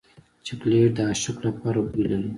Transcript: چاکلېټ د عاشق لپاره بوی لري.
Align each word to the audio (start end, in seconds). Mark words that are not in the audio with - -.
چاکلېټ 0.45 0.89
د 0.97 0.99
عاشق 1.07 1.37
لپاره 1.47 1.79
بوی 1.89 2.03
لري. 2.11 2.29